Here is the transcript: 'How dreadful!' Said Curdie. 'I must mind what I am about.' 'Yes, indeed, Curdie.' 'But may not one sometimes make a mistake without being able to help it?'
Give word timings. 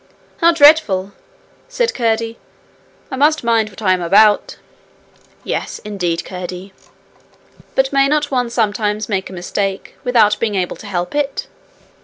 'How 0.37 0.51
dreadful!' 0.51 1.11
Said 1.69 1.93
Curdie. 1.93 2.39
'I 3.11 3.17
must 3.17 3.43
mind 3.43 3.69
what 3.69 3.83
I 3.83 3.93
am 3.93 4.01
about.' 4.01 4.57
'Yes, 5.43 5.77
indeed, 5.85 6.25
Curdie.' 6.25 6.73
'But 7.75 7.93
may 7.93 8.07
not 8.07 8.31
one 8.31 8.49
sometimes 8.49 9.07
make 9.09 9.29
a 9.29 9.33
mistake 9.33 9.95
without 10.03 10.39
being 10.39 10.55
able 10.55 10.75
to 10.77 10.87
help 10.87 11.13
it?' 11.13 11.45